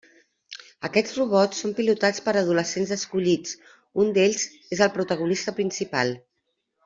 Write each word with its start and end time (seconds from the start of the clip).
Aquests 0.87 1.17
robots 1.17 1.59
són 1.63 1.75
pilotats 1.79 2.23
per 2.29 2.33
adolescents 2.41 2.93
escollits; 2.97 3.53
un 4.05 4.09
d'ells 4.17 4.47
és 4.77 4.83
el 4.87 4.93
protagonista 4.97 5.55
principal. 5.61 6.17